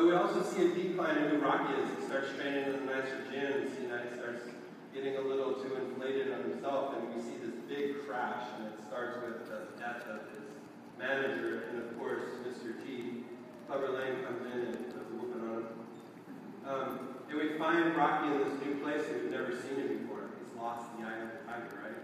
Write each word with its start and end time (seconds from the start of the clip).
But 0.00 0.08
we 0.08 0.14
also 0.14 0.42
see 0.42 0.64
a 0.64 0.68
decline 0.72 1.18
in 1.18 1.28
who 1.28 1.36
Rocky 1.44 1.74
is. 1.74 1.90
He 1.98 2.04
starts 2.06 2.32
training 2.32 2.64
in 2.64 2.72
the 2.72 2.80
nicer 2.88 3.20
gyms. 3.28 3.68
Know, 3.86 4.00
he 4.00 4.08
starts 4.16 4.48
getting 4.94 5.16
a 5.16 5.20
little 5.20 5.56
too 5.60 5.76
inflated 5.76 6.32
on 6.32 6.40
himself, 6.40 6.94
and 6.96 7.14
we 7.14 7.20
see 7.20 7.36
this 7.36 7.52
big 7.68 8.06
crash, 8.08 8.42
and 8.56 8.68
it 8.68 8.80
starts 8.88 9.18
with 9.20 9.44
the 9.44 9.68
death 9.78 10.08
of 10.08 10.20
his 10.32 10.48
manager, 10.98 11.64
and 11.68 11.82
of 11.82 11.98
course, 11.98 12.24
Mr. 12.48 12.82
T. 12.82 13.24
Clubber 13.66 13.90
Lang 13.90 14.24
comes 14.24 14.40
in 14.54 14.60
and 14.72 14.86
puts 14.86 14.96
a 14.96 15.00
whooping 15.20 15.42
on 15.42 15.48
him. 15.68 15.84
Um, 16.66 17.08
and 17.28 17.38
we 17.38 17.58
find 17.58 17.94
Rocky 17.94 18.28
in 18.32 18.38
this 18.38 18.58
new 18.64 18.76
place 18.76 19.04
that 19.04 19.20
we've 19.20 19.30
never 19.30 19.52
seen 19.52 19.76
him 19.76 19.98
before. 19.98 20.30
He's 20.40 20.48
lost 20.58 20.86
in 20.96 21.02
the 21.04 21.10
eye 21.10 21.20
of 21.20 21.28
the 21.28 21.44
tiger, 21.44 21.76
right? 21.84 22.00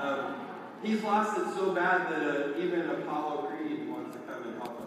Um, 0.00 0.46
he's 0.84 1.02
lost 1.02 1.36
it 1.40 1.46
so 1.56 1.74
bad 1.74 2.08
that 2.08 2.22
uh, 2.22 2.54
even 2.60 2.88
Apollo 2.88 3.50
Creed 3.50 3.88
wants 3.88 4.14
to 4.14 4.20
come 4.22 4.44
and 4.44 4.54
help 4.62 4.78
him. 4.78 4.86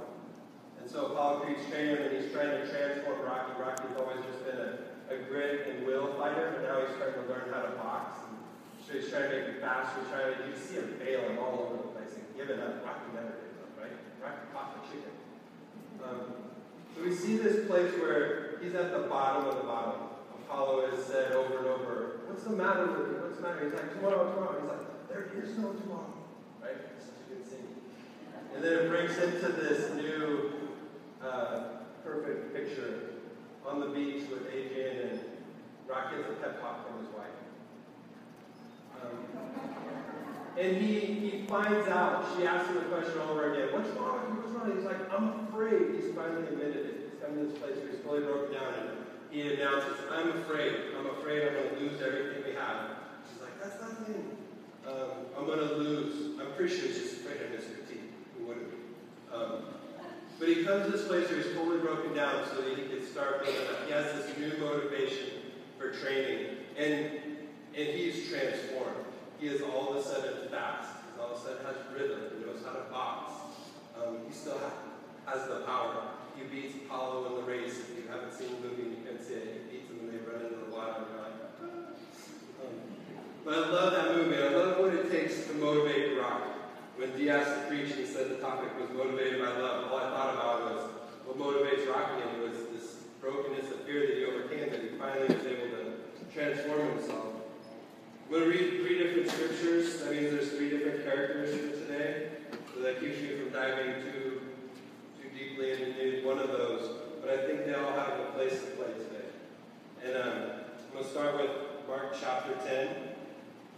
And 0.81 0.81
so 0.92 1.06
Apollo 1.08 1.48
Creed's 1.48 1.64
training 1.72 2.04
and 2.04 2.12
he's 2.12 2.32
trying 2.36 2.52
to 2.52 2.68
transform 2.68 3.24
Rocky. 3.24 3.56
Rocky's 3.56 3.96
always 3.96 4.20
just 4.28 4.44
been 4.44 4.60
a, 4.60 5.16
a 5.16 5.24
grit 5.32 5.72
and 5.72 5.88
will 5.88 6.20
fighter, 6.20 6.52
but 6.52 6.68
now 6.68 6.84
he's 6.84 6.92
trying 7.00 7.16
to 7.16 7.24
learn 7.32 7.48
how 7.48 7.64
to 7.64 7.72
box. 7.80 8.20
And 8.28 8.36
So 8.84 9.00
he's 9.00 9.08
trying 9.08 9.32
to 9.32 9.40
make 9.40 9.48
it 9.56 9.62
faster. 9.64 10.04
Trying 10.12 10.36
to, 10.36 10.52
you 10.52 10.56
see 10.60 10.76
him 10.76 11.00
failing 11.00 11.40
all 11.40 11.64
over 11.64 11.80
the 11.80 11.90
place 11.96 12.12
and 12.20 12.28
giving 12.36 12.60
up. 12.60 12.84
Rocky 12.84 13.08
never 13.16 13.40
gives 13.40 13.56
up, 13.64 13.72
right? 13.80 13.96
Rocky 14.20 14.44
caught 14.52 14.70
the 14.76 14.82
chicken. 14.92 15.16
Um, 16.04 16.52
so 16.92 16.98
we 17.08 17.16
see 17.16 17.40
this 17.40 17.64
place 17.72 17.96
where 17.96 18.60
he's 18.60 18.76
at 18.76 18.92
the 18.92 19.08
bottom 19.08 19.48
of 19.48 19.64
the 19.64 19.64
bottom. 19.64 20.12
Apollo 20.44 20.92
has 20.92 21.06
said 21.08 21.32
over 21.32 21.56
and 21.64 21.68
over, 21.68 22.20
What's 22.28 22.44
the 22.44 22.52
matter 22.52 22.92
with 22.92 23.08
you? 23.08 23.24
What's 23.24 23.40
the 23.40 23.48
matter? 23.48 23.64
He's 23.64 23.74
like, 23.74 23.96
Tomorrow, 23.96 24.36
tomorrow. 24.36 24.60
He's 24.60 24.68
like, 24.68 25.08
There 25.08 25.32
is 25.40 25.56
no 25.56 25.72
tomorrow. 25.72 26.12
Right? 26.60 26.76
Such 27.00 27.16
a 27.16 27.26
good 27.32 27.48
scene. 27.48 27.80
And 28.54 28.60
then 28.60 28.74
it 28.74 28.90
brings 28.90 29.16
him 29.16 29.40
to 29.40 29.48
this 29.56 29.96
new 29.96 30.51
uh, 31.26 31.64
perfect 32.04 32.54
picture 32.54 33.12
on 33.68 33.80
the 33.80 33.88
beach 33.88 34.30
with 34.30 34.48
Adrian 34.52 35.10
and 35.10 35.20
Rock 35.88 36.12
gets 36.12 36.30
a 36.30 36.34
pep 36.34 36.62
talk 36.62 36.88
from 36.88 37.06
his 37.06 37.14
wife. 37.14 37.28
Um, 39.02 39.18
and 40.58 40.78
he, 40.78 41.00
he 41.00 41.46
finds 41.48 41.88
out, 41.90 42.26
she 42.38 42.46
asks 42.46 42.70
him 42.70 42.76
the 42.76 42.82
question 42.82 43.20
all 43.22 43.32
over 43.32 43.54
again, 43.54 43.74
what's 43.74 43.90
wrong? 43.98 44.20
What's 44.42 44.52
wrong? 44.56 44.76
He's 44.76 44.86
like, 44.86 45.12
I'm 45.14 45.48
afraid. 45.48 45.96
He's 45.96 46.14
finally 46.16 46.48
admitted 46.48 46.86
it. 46.86 47.12
He's 47.12 47.22
come 47.22 47.38
to 47.38 47.46
this 47.46 47.58
place 47.60 47.76
where 47.78 47.92
he's 47.92 48.00
fully 48.02 48.22
broken 48.22 48.54
down 48.54 48.74
and 48.74 48.90
he 49.32 49.54
announces, 49.54 49.98
I'm 50.12 50.30
afraid. 50.42 50.76
I'm 50.98 51.08
afraid 51.08 51.48
I'm 51.48 51.54
going 51.54 51.70
to 51.70 51.80
lose 51.80 52.02
everything 52.02 52.44
we 52.46 52.54
have. 52.56 52.98
She's 53.32 53.42
like, 53.42 53.56
that's 53.62 53.82
nothing. 53.82 54.38
Um, 54.88 55.30
I'm 55.38 55.46
going 55.46 55.60
to 55.60 55.76
lose. 55.76 56.40
I'm 56.40 56.52
pretty 56.54 56.76
sure 56.76 56.88
he's 56.88 56.98
just 56.98 57.22
afraid 57.22 57.42
of 57.42 57.52
Mr. 57.52 57.88
T. 57.88 58.00
Who 58.38 58.46
wouldn't 58.46 58.72
be? 58.72 58.78
Um, 59.34 59.64
but 60.42 60.50
he 60.50 60.66
comes 60.66 60.88
to 60.88 60.92
this 60.92 61.06
place 61.06 61.30
where 61.30 61.38
he's 61.38 61.54
totally 61.54 61.78
broken 61.78 62.16
down 62.16 62.44
so 62.50 62.64
that 62.64 62.76
he 62.76 62.90
can 62.90 63.06
start 63.06 63.46
building 63.46 63.62
up. 63.70 63.86
He 63.86 63.94
has 63.94 64.12
this 64.12 64.36
new 64.40 64.58
motivation 64.58 65.38
for 65.78 65.92
training. 65.92 66.58
And, 66.76 67.12
and 67.78 67.88
he's 67.94 68.28
transformed. 68.28 69.06
He 69.40 69.50
is 69.50 69.62
all 69.62 69.92
of 69.92 69.98
a 69.98 70.04
sudden 70.04 70.50
fast. 70.50 70.98
He 71.14 71.22
all 71.22 71.36
of 71.36 71.38
a 71.38 71.42
sudden 71.42 71.64
has 71.64 71.76
rhythm. 71.94 72.22
He 72.34 72.44
knows 72.44 72.66
how 72.66 72.74
to 72.74 72.90
box. 72.90 73.34
Um, 73.96 74.18
he 74.28 74.34
still 74.34 74.60
has 75.28 75.48
the 75.48 75.62
power. 75.62 76.10
He 76.36 76.44
beats 76.46 76.74
Apollo 76.88 77.28
in 77.28 77.46
the 77.46 77.52
race. 77.52 77.78
If 77.78 78.04
you 78.04 78.10
haven't 78.10 78.34
seen 78.34 78.50
the 78.50 78.68
movie, 78.68 78.98
you 78.98 79.06
can 79.06 79.24
see 79.24 79.36
it. 79.36 79.62
He 79.70 79.78
beats 79.78 79.92
him 79.92 80.00
and 80.02 80.10
they 80.10 80.26
run 80.26 80.42
into 80.42 80.58
the 80.58 80.76
water. 80.76 81.06
And 81.06 81.22
like, 81.22 81.38
um, 82.66 82.82
but 83.46 83.54
I 83.54 83.70
love 83.70 83.94
that 83.94 84.16
movie. 84.16 84.42
I 84.42 84.50
love 84.50 84.80
what 84.80 84.92
it 84.92 85.12
takes 85.12 85.46
to 85.46 85.54
motivate 85.54 86.18
Rock. 86.18 86.51
When 87.02 87.18
Diaz 87.18 87.66
preached, 87.68 87.96
he 87.96 88.06
said 88.06 88.30
the 88.30 88.36
topic 88.36 88.70
was 88.80 88.88
motivated 88.96 89.42
by 89.42 89.50
love. 89.58 89.92
All 89.92 89.98
I 89.98 90.12
thought 90.14 90.34
about 90.36 90.62
was 90.70 90.82
what 91.26 91.34
motivates 91.34 91.90
Rocky, 91.90 92.22
and 92.22 92.38
it 92.38 92.48
was 92.48 92.60
this 92.70 93.02
brokenness 93.20 93.72
of 93.72 93.82
fear 93.90 94.06
that 94.06 94.18
he 94.18 94.26
overcame, 94.26 94.70
that 94.70 94.84
he 94.84 94.90
finally 95.00 95.34
was 95.34 95.44
able 95.48 95.74
to 95.82 95.98
transform 96.32 96.94
himself. 96.94 97.42
I'm 98.28 98.30
going 98.30 98.44
to 98.44 98.50
read 98.52 98.86
three 98.86 99.00
different 99.00 99.32
scriptures. 99.32 99.98
That 99.98 100.12
means 100.12 100.30
there's 100.30 100.52
three 100.52 100.70
different 100.70 101.04
characters 101.04 101.50
for 101.58 101.88
today. 101.88 102.28
So 102.76 102.82
that 102.82 103.00
keeps 103.00 103.18
you 103.18 103.36
from 103.36 103.50
diving 103.50 104.04
too, 104.04 104.42
too 105.24 105.30
deeply 105.34 105.72
into 105.72 106.24
one 106.24 106.38
of 106.38 106.50
those. 106.50 106.88
But 107.20 107.32
I 107.32 107.48
think 107.48 107.66
they 107.66 107.74
all 107.74 107.94
have 107.94 108.20
a 108.20 108.26
place 108.38 108.62
to 108.62 108.68
play 108.78 108.94
today. 108.94 109.26
And 110.06 110.18
um, 110.18 110.52
I'm 110.86 110.94
going 110.94 111.04
to 111.04 111.10
start 111.10 111.34
with 111.34 111.50
Mark 111.88 112.16
chapter 112.22 112.54
10, 112.64 112.96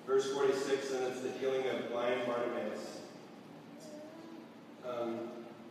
verse 0.06 0.30
46, 0.34 0.92
and 0.92 1.06
it's 1.06 1.22
the 1.22 1.32
healing 1.40 1.66
of 1.70 1.90
blind 1.90 2.28
Bartimaeus. 2.28 3.03
Um, 4.88 5.20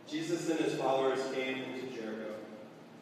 Jesus 0.09 0.49
and 0.49 0.59
his 0.61 0.75
followers 0.75 1.21
came 1.35 1.63
into 1.63 1.95
Jericho. 1.95 2.35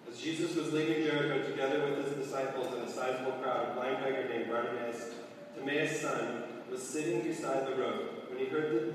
As 0.09 0.19
Jesus 0.19 0.55
was 0.55 0.73
leaving 0.73 1.05
Jericho 1.05 1.49
together 1.49 1.85
with 1.85 2.05
his 2.05 2.27
disciples 2.27 2.73
and 2.75 2.89
a 2.89 2.91
sizable 2.91 3.33
crowd, 3.33 3.71
a 3.71 3.75
blind 3.75 3.99
beggar 4.03 4.29
named 4.29 4.51
Bartimaeus 4.51 5.11
Timaeus' 5.57 6.01
son, 6.01 6.45
was 6.71 6.83
sitting 6.83 7.23
beside 7.23 7.67
the 7.67 7.75
road. 7.75 8.09
When 8.29 8.39
he 8.39 8.47
heard 8.47 8.73
that 8.73 8.95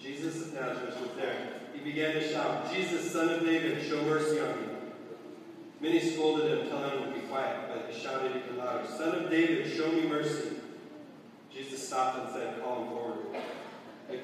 Jesus 0.00 0.42
of 0.42 0.54
Nazareth 0.54 1.00
was 1.00 1.10
there, 1.16 1.60
he 1.72 1.80
began 1.80 2.14
to 2.14 2.32
shout, 2.32 2.72
Jesus, 2.72 3.10
son 3.10 3.30
of 3.30 3.40
David, 3.40 3.82
show 3.86 4.02
mercy 4.02 4.40
on 4.40 4.60
me. 4.60 4.68
Many 5.80 6.00
scolded 6.00 6.50
him, 6.50 6.68
telling 6.68 7.02
him 7.02 7.12
to 7.12 7.20
be 7.20 7.26
quiet, 7.26 7.68
but 7.68 7.92
he 7.92 8.00
shouted 8.00 8.32
even 8.36 8.58
louder, 8.58 8.86
Son 8.86 9.24
of 9.24 9.30
David, 9.30 9.70
show 9.70 9.90
me 9.90 10.02
mercy. 10.02 10.56
Jesus 11.52 11.86
stopped 11.86 12.18
and 12.18 12.34
said, 12.34 12.62
Call 12.62 12.82
him 12.82 12.88
forward. 12.88 13.03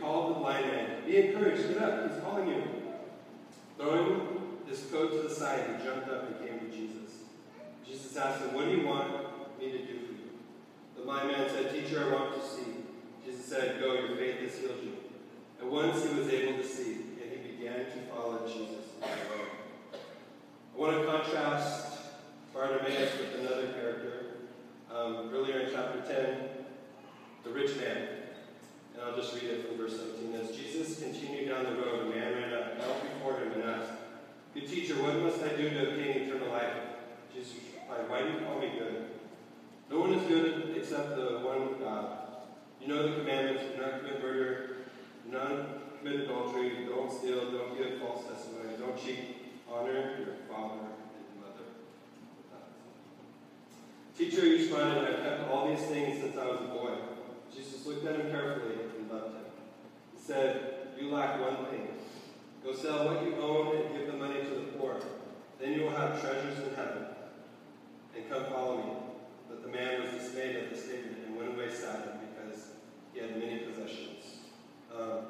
Called 0.01 0.37
the 0.37 0.41
blind 0.41 0.67
man. 0.67 1.05
Be 1.07 1.17
encouraged, 1.19 1.69
get 1.69 1.83
up, 1.83 2.11
he's 2.11 2.23
calling 2.23 2.49
you. 2.49 2.63
Throwing 3.77 4.29
his 4.67 4.81
coat 4.91 5.13
to 5.13 5.29
the 5.29 5.35
side, 5.35 5.65
he 5.67 5.85
jumped 5.85 6.09
up 6.09 6.29
and 6.29 6.49
came 6.49 6.59
to 6.61 6.77
Jesus. 6.77 7.13
Jesus 7.87 8.17
asked 8.17 8.43
him, 8.43 8.55
What 8.55 8.67
do 8.67 8.71
you 8.71 8.87
want 8.87 9.11
me 9.59 9.73
to 9.73 9.79
do 9.79 9.99
for 10.07 10.13
you? 10.13 10.31
The 10.97 11.03
blind 11.03 11.29
man 11.29 11.49
said, 11.49 11.73
Teacher, 11.73 12.09
I 12.09 12.15
want 12.15 12.41
to 12.41 12.49
see. 12.49 12.81
Jesus 13.25 13.45
said, 13.45 13.81
Go, 13.81 13.95
your 13.95 14.17
faith 14.17 14.41
has 14.41 14.59
healed 14.59 14.83
you. 14.83 14.97
At 15.61 15.67
once 15.67 16.03
he 16.03 16.19
was 16.19 16.29
able 16.29 16.63
to 16.63 16.67
see, 16.67 16.93
and 17.21 17.31
he 17.31 17.53
began 17.53 17.85
to 17.85 17.99
follow 18.11 18.47
Jesus 18.47 18.81
I 20.81 20.83
want 20.83 20.97
to 20.97 21.07
contrast 21.07 21.99
Bartimaeus 22.55 23.13
with 23.19 23.41
another 23.41 23.69
character. 23.69 24.23
Um, 24.95 25.31
earlier 25.33 25.61
in 25.61 25.71
chapter 25.73 26.01
10, 26.01 26.37
the 27.45 27.51
rich 27.51 27.77
man. 27.77 28.09
And 28.95 29.03
I'll 29.05 29.17
just 29.17 29.35
read 29.35 29.45
it 29.45 29.67
from 29.67 29.77
verse 29.77 29.99
17. 29.99 30.35
As 30.35 30.57
Jesus 30.57 31.01
continued 31.01 31.49
down 31.49 31.65
the 31.65 31.83
road, 31.83 32.07
a 32.07 32.11
man 32.11 32.33
ran 32.35 32.55
up, 32.55 32.79
knelt 32.79 33.03
before 33.03 33.39
him, 33.39 33.53
and 33.53 33.63
asked, 33.65 33.93
Good 34.55 34.69
teacher, 34.69 34.95
what 35.03 35.17
must 35.19 35.43
I 35.43 35.57
do 35.57 35.71
to 35.71 35.91
obtain 35.91 36.23
eternal 36.23 36.49
life? 36.49 36.75
Jesus 37.35 37.55
replied, 37.75 38.09
Why 38.09 38.23
do 38.23 38.29
you 38.29 38.39
call 38.47 38.59
me 38.59 38.73
good? 38.79 39.07
No 39.91 40.01
one 40.01 40.15
is 40.15 40.27
good 40.27 40.75
except 40.77 41.17
the 41.17 41.41
one 41.41 41.79
God. 41.79 42.19
You 42.81 42.89
know 42.89 43.09
the 43.09 43.21
commandments 43.21 43.65
do 43.75 43.83
not 43.83 44.01
commit 44.01 44.23
murder, 44.23 44.77
do 45.27 45.33
not 45.33 45.99
commit 45.99 46.21
adultery, 46.21 46.87
don't 46.89 47.13
steal, 47.13 47.51
don't 47.51 47.77
give 47.77 48.01
false 48.01 48.25
testimony, 48.27 48.77
don't 48.79 48.97
cheat, 48.97 49.41
honor 49.73 50.17
your 50.19 50.35
father 50.49 50.81
and 50.81 51.41
mother. 51.41 51.67
Teacher, 54.21 54.45
you 54.45 54.59
responded, 54.59 54.99
I've 54.99 55.23
kept 55.23 55.51
all 55.51 55.67
these 55.67 55.81
things 55.87 56.21
since 56.21 56.37
I 56.37 56.45
was 56.45 56.61
a 56.61 56.65
boy. 56.65 56.91
Jesus 57.57 57.87
looked 57.87 58.07
at 58.07 58.17
him 58.17 58.31
carefully 58.31 58.75
and 58.99 59.11
loved 59.11 59.35
him. 59.35 59.45
He 60.15 60.23
said, 60.23 60.89
You 61.01 61.09
lack 61.11 61.41
one 61.41 61.65
thing. 61.71 61.89
Go 62.63 62.75
sell 62.75 63.07
what 63.07 63.25
you 63.25 63.35
own 63.37 63.75
and 63.75 63.97
give 63.97 64.13
the 64.13 64.19
money 64.19 64.43
to 64.43 64.51
the 64.51 64.73
poor. 64.77 65.01
Then 65.59 65.73
you 65.73 65.85
will 65.85 65.97
have 65.97 66.21
treasures 66.21 66.59
in 66.59 66.75
heaven. 66.75 67.07
And 68.15 68.29
come 68.29 68.45
follow 68.45 68.77
me. 68.77 68.93
But 69.49 69.63
the 69.63 69.69
man 69.71 70.03
was 70.03 70.11
dismayed 70.11 70.55
at 70.55 70.71
the 70.71 70.77
statement 70.77 71.17
and 71.27 71.37
went 71.39 71.55
away 71.55 71.71
saddened 71.73 72.21
because 72.21 72.73
he 73.15 73.21
had 73.21 73.39
many 73.39 73.61
possessions. 73.61 74.37
Um, 74.95 75.21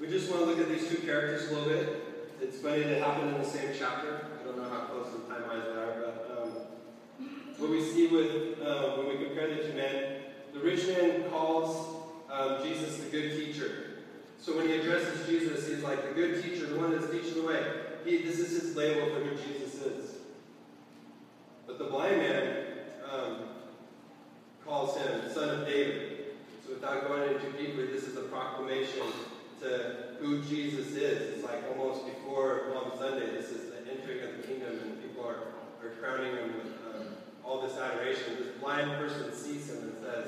we 0.00 0.08
just 0.08 0.28
want 0.28 0.42
to 0.42 0.46
look 0.46 0.58
at 0.58 0.68
these 0.68 0.88
two 0.88 1.06
characters 1.06 1.52
a 1.52 1.54
little 1.54 1.68
bit. 1.68 2.34
It's 2.42 2.58
funny 2.58 2.82
they 2.82 2.98
happen 2.98 3.28
in 3.28 3.38
the 3.40 3.48
same 3.48 3.70
chapter. 3.78 4.26
I 4.40 4.44
don't 4.44 4.56
know 4.56 4.68
how 4.68 4.86
close 4.86 5.14
in 5.14 5.32
time 5.32 5.46
wise 5.46 5.62
they 5.62 5.80
are, 5.80 6.07
what 7.58 7.70
we 7.70 7.82
see 7.82 8.06
with 8.06 8.60
uh, 8.62 8.96
when 8.96 9.08
we 9.08 9.24
compare 9.24 9.48
the 9.48 9.62
two 9.62 9.74
men, 9.74 10.22
the 10.52 10.60
rich 10.60 10.86
man 10.86 11.28
calls 11.30 11.96
um, 12.30 12.62
Jesus 12.62 12.98
the 12.98 13.10
good 13.10 13.30
teacher. 13.36 13.84
So 14.40 14.56
when 14.56 14.68
he 14.68 14.74
addresses 14.74 15.26
Jesus, 15.26 15.66
he's 15.66 15.82
like 15.82 16.08
the 16.08 16.14
good 16.14 16.42
teacher, 16.42 16.66
the 16.66 16.78
one 16.78 16.92
that's 16.92 17.10
teaching 17.10 17.34
the 17.34 17.46
way. 17.46 17.62
He, 18.04 18.18
this 18.22 18.38
is 18.38 18.62
his 18.62 18.76
label 18.76 19.06
for 19.12 19.20
who 19.20 19.36
Jesus 19.36 19.74
is. 19.82 20.10
But 21.66 21.78
the 21.78 21.84
blind 21.84 22.18
man 22.18 22.64
um, 23.12 23.36
calls 24.64 24.96
him 24.96 25.30
son 25.32 25.50
of 25.50 25.66
David. 25.66 26.34
So 26.64 26.74
without 26.74 27.08
going 27.08 27.34
into 27.34 27.50
deeply, 27.52 27.86
this 27.86 28.04
is 28.04 28.16
a 28.16 28.22
proclamation 28.22 29.02
to 29.60 30.16
who 30.20 30.40
Jesus 30.42 30.88
is. 30.92 31.34
It's 31.34 31.44
like 31.44 31.64
almost 31.70 32.06
before 32.06 32.70
Palm 32.72 32.92
Sunday. 32.98 33.26
This 33.32 33.50
is 33.50 33.70
the 33.70 33.78
entering 33.90 34.22
of 34.22 34.40
the 34.40 34.46
kingdom, 34.46 34.78
and 34.82 35.02
people 35.02 35.26
are, 35.26 35.48
are 35.84 35.90
crowning 36.00 36.36
him 36.36 36.54
with 36.54 36.72
um, 36.94 37.06
all 37.48 37.62
this 37.62 37.76
adoration. 37.78 38.36
This 38.38 38.48
blind 38.60 38.90
person 38.98 39.32
sees 39.32 39.70
him 39.70 39.78
and 39.78 39.94
says, 40.02 40.26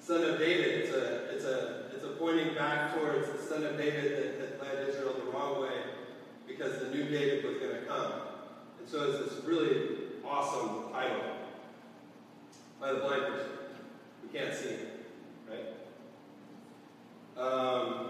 "Son 0.00 0.22
of 0.22 0.38
David." 0.38 0.84
It's 0.84 0.94
a 0.94 1.34
it's 1.34 1.44
a 1.44 1.84
it's 1.94 2.04
a 2.04 2.08
pointing 2.18 2.54
back 2.54 2.94
towards 2.94 3.28
the 3.28 3.38
son 3.38 3.64
of 3.64 3.78
David 3.78 4.12
that, 4.12 4.60
that 4.60 4.62
led 4.62 4.88
Israel 4.88 5.14
the 5.24 5.30
wrong 5.32 5.62
way 5.62 5.72
because 6.46 6.78
the 6.80 6.90
new 6.90 7.04
David 7.04 7.44
was 7.44 7.56
going 7.56 7.74
to 7.74 7.86
come. 7.86 8.12
And 8.78 8.88
so 8.88 9.10
it's 9.10 9.34
this 9.34 9.44
really 9.44 9.86
awesome 10.24 10.92
title 10.92 11.22
by 12.80 12.92
the 12.92 13.00
blind 13.00 13.22
person. 13.22 13.50
We 14.22 14.38
can't 14.38 14.54
see 14.54 14.70
him, 14.70 14.86
right? 15.48 15.68
Um, 17.42 18.08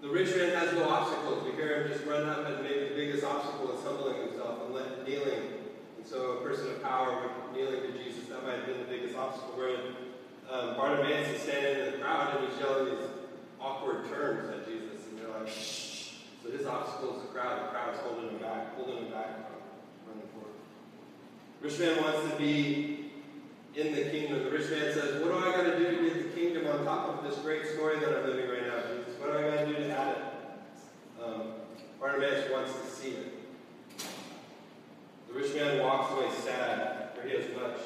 the 0.00 0.08
rich 0.08 0.34
man 0.36 0.54
has 0.54 0.72
no 0.74 0.88
obstacles. 0.88 1.44
We 1.44 1.52
hear 1.52 1.82
him 1.82 1.92
just 1.92 2.06
run 2.06 2.28
up 2.28 2.46
and 2.46 2.62
maybe 2.62 2.88
the 2.88 2.94
biggest 2.94 3.24
obstacle 3.24 3.76
is 3.76 3.82
humbling 3.82 4.28
himself 4.28 4.62
and 4.64 4.74
let, 4.74 5.06
kneeling. 5.06 5.42
And 5.98 6.06
so 6.06 6.38
a 6.38 6.40
person 6.42 6.68
of 6.68 6.82
power 6.82 7.30
kneeling 7.56 7.80
to 7.80 7.92
Jesus, 7.98 8.28
that 8.28 8.44
might 8.44 8.56
have 8.56 8.66
been 8.66 8.78
the 8.78 8.84
biggest 8.84 9.16
obstacle. 9.16 9.56
Where 9.56 9.76
um, 10.50 10.76
Bartimaeus 10.76 11.28
is 11.28 11.42
standing 11.42 11.86
in 11.86 11.92
the 11.92 11.98
crowd 11.98 12.36
and 12.36 12.48
he's 12.48 12.60
yelling 12.60 12.94
these 12.94 13.08
awkward 13.60 14.08
terms 14.08 14.48
at 14.50 14.66
Jesus, 14.68 15.08
and 15.08 15.18
they're 15.18 15.40
like, 15.40 15.48
shh. 15.48 16.20
So 16.44 16.50
his 16.52 16.66
obstacle 16.66 17.16
is 17.16 17.22
the 17.22 17.28
crowd. 17.28 17.64
The 17.64 17.68
crowd 17.72 17.94
is 17.94 18.00
holding 18.00 18.30
him 18.30 18.38
back, 18.38 18.76
holding 18.76 19.06
him 19.06 19.10
back 19.10 19.48
from 19.48 19.58
running 20.06 20.28
forward. 20.30 20.54
Rich 21.66 21.80
man 21.80 22.00
wants 22.00 22.30
to 22.30 22.38
be 22.38 23.10
in 23.74 23.92
the 23.92 24.02
kingdom. 24.02 24.44
The 24.44 24.52
rich 24.52 24.70
man 24.70 24.94
says, 24.94 25.20
What 25.20 25.32
do 25.32 25.38
I 25.38 25.50
got 25.50 25.64
to 25.64 25.76
do 25.76 25.96
to 25.96 26.04
get 26.04 26.14
the 26.22 26.40
kingdom 26.40 26.68
on 26.68 26.84
top 26.84 27.08
of 27.08 27.28
this 27.28 27.40
great 27.42 27.66
story 27.66 27.98
that 27.98 28.08
I'm 28.08 28.24
living 28.24 28.48
right 28.48 28.68
now, 28.68 28.82
Jesus? 28.86 29.18
What 29.18 29.32
do 29.32 29.38
I 29.38 29.50
got 29.50 29.58
to 29.58 29.66
do 29.66 29.74
to 29.74 29.90
add 29.90 30.16
it? 30.16 31.24
Um, 31.24 31.42
Bartimaeus 31.98 32.52
wants 32.52 32.70
to 32.72 32.86
see 32.86 33.08
it. 33.08 33.32
The 35.26 35.34
rich 35.34 35.56
man 35.56 35.82
walks 35.82 36.12
away 36.12 36.30
sad, 36.44 37.10
for 37.16 37.26
he 37.26 37.34
has 37.34 37.46
much. 37.56 37.80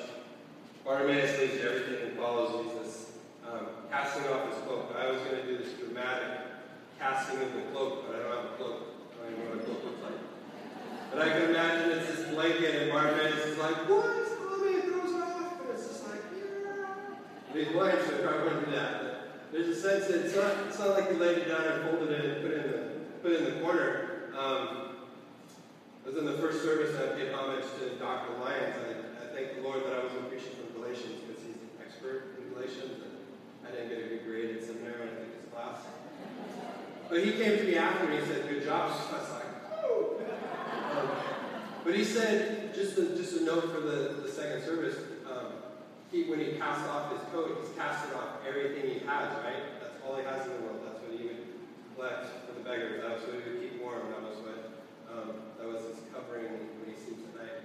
Bartimaeus 0.85 1.41
leaves 1.41 1.65
everything 1.65 2.07
and 2.07 2.19
follows 2.19 2.67
Jesus, 2.67 3.13
um, 3.51 3.67
casting 3.91 4.27
off 4.27 4.53
his 4.53 4.63
cloak. 4.65 4.95
I 4.95 5.11
was 5.11 5.23
going 5.23 5.37
to 5.37 5.47
do 5.47 5.57
this 5.57 5.73
dramatic 5.73 6.41
casting 6.99 7.41
of 7.41 7.55
the 7.55 7.63
cloak, 7.73 8.05
but 8.07 8.17
I 8.17 8.19
don't 8.25 8.37
have 8.37 8.45
a 8.45 8.57
cloak. 8.59 8.89
I 9.15 9.25
don't 9.25 9.33
even 9.33 9.45
know 9.47 9.51
what 9.53 9.61
a 9.61 9.65
cloak 9.65 9.85
looks 9.87 10.03
like. 10.03 10.30
But 11.11 11.23
I 11.23 11.31
can 11.31 11.51
imagine 11.51 11.99
it's 11.99 12.07
this 12.07 12.29
blanket, 12.29 12.83
and 12.83 12.93
Bartimaeus 12.93 13.47
is 13.47 13.59
like, 13.59 13.77
What? 13.89 14.07
Mommy, 14.07 14.79
it 14.79 14.85
throws 14.85 15.15
it 15.15 15.23
off. 15.23 15.61
And 15.61 15.71
it's 15.75 15.89
just 15.89 16.07
like, 16.09 16.23
Yeah. 17.55 17.73
Blind, 17.73 17.99
so 18.07 18.17
he 18.17 18.23
probably 18.23 18.45
wouldn't 18.45 18.67
do 18.67 18.73
that. 18.73 19.53
There's 19.53 19.69
a 19.69 19.81
sense 19.81 20.07
that 20.07 20.25
it's 20.25 20.37
not, 20.37 20.53
it's 20.69 20.79
not 20.79 20.91
like 20.91 21.11
he 21.11 21.17
laid 21.17 21.39
it 21.39 21.49
down 21.49 21.67
and 21.67 21.91
folded 21.91 22.13
it 22.13 22.25
and 22.25 22.43
put 22.43 22.51
it 22.53 22.65
in 22.65 22.71
the, 22.71 22.79
put 23.23 23.33
it 23.33 23.43
in 23.43 23.55
the 23.55 23.61
corner. 23.61 24.31
Um, 24.39 24.95
I 26.05 26.09
was 26.09 26.17
in 26.17 26.25
the 26.25 26.39
first 26.39 26.63
service 26.63 26.95
and 26.95 27.11
I 27.11 27.15
paid 27.15 27.33
homage 27.35 27.65
to 27.81 27.91
Dr. 27.99 28.39
Lyons. 28.39 28.77
I, 28.79 29.27
I 29.27 29.35
thank 29.35 29.57
the 29.57 29.63
Lord 29.63 29.85
that 29.85 29.93
I 29.93 30.05
wasn't 30.05 30.31
preaching 30.31 30.55
from 30.55 30.81
Galatians 30.81 31.21
because 31.27 31.43
he's 31.43 31.59
an 31.59 31.71
expert 31.85 32.39
in 32.39 32.55
Galatians. 32.55 33.03
And 33.03 33.13
I 33.67 33.71
didn't 33.75 33.89
get 33.91 33.99
a 33.99 34.09
good 34.09 34.25
grade 34.25 34.57
in 34.57 34.63
seminary 34.63 34.99
when 35.03 35.09
I 35.11 35.19
took 35.19 35.35
his 35.35 35.51
class. 35.53 35.79
But 37.11 37.25
he 37.27 37.33
came 37.33 37.59
to 37.59 37.65
me 37.65 37.77
after 37.77 38.07
and 38.07 38.15
he 38.15 38.27
said, 38.27 38.49
Good 38.49 38.65
job 38.65 38.95
I 38.95 39.19
was 39.19 39.31
like, 39.35 39.51
Oh. 39.83 40.17
Um, 40.23 40.80
but 41.85 41.95
he 41.95 42.05
said, 42.05 42.75
just 42.75 42.99
a, 42.99 43.17
just 43.17 43.37
a 43.37 43.45
note 43.45 43.73
for 43.73 43.81
the, 43.81 44.23
the 44.23 44.29
second 44.31 44.63
service, 44.63 44.97
um, 45.31 45.53
he, 46.11 46.25
when 46.25 46.41
he 46.41 46.53
cast 46.59 46.87
off 46.89 47.11
his 47.11 47.21
coat, 47.33 47.59
he's 47.61 47.75
casting 47.77 48.15
off 48.15 48.43
everything 48.47 48.91
he 48.91 48.99
has, 49.07 49.31
right? 49.43 49.81
That's 49.81 49.99
all 50.05 50.17
he 50.17 50.25
has 50.25 50.47
in 50.47 50.55
the 50.55 50.63
world. 50.63 50.83
That's 50.87 51.03
what 51.03 51.11
he 51.11 51.27
would 51.27 51.43
collect 51.95 52.27
for 52.47 52.55
the 52.55 52.65
beggars. 52.67 53.03
That's 53.03 53.23
what 53.27 53.43
he 53.43 53.51
would 53.51 53.61
keep 53.63 53.83
warm. 53.83 54.11
That 54.11 54.23
was 54.23 54.39
what 54.43 54.59
um, 55.11 55.35
that 55.59 55.67
was 55.67 55.83
his 55.91 55.99
covering 56.15 56.79
when 56.79 56.87
he 56.87 56.97
sleeps 56.99 57.27
at 57.27 57.35
night. 57.43 57.59